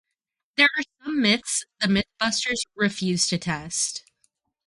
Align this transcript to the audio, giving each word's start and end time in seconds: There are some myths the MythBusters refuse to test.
There 0.57 0.65
are 0.75 0.83
some 1.05 1.21
myths 1.21 1.63
the 1.79 1.85
MythBusters 1.85 2.65
refuse 2.75 3.27
to 3.27 3.37
test. 3.37 4.03